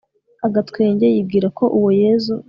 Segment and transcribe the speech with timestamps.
[0.47, 2.33] agatwenge, yibwira ko uwo yezu